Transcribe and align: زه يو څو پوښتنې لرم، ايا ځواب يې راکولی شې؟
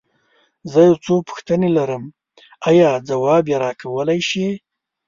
زه 0.71 0.79
يو 0.87 0.93
څو 1.05 1.13
پوښتنې 1.29 1.69
لرم، 1.77 2.03
ايا 2.69 2.89
ځواب 3.09 3.43
يې 3.51 3.57
راکولی 3.63 4.19
شې؟ 4.29 4.47